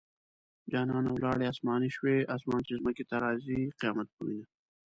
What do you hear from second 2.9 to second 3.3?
ته